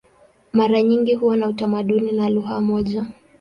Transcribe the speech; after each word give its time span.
Mara 0.53 0.81
nyingi 0.81 1.15
huwa 1.15 1.37
na 1.37 1.47
utamaduni 1.47 2.11
na 2.11 2.29
lugha 2.29 2.61
moja. 2.61 3.05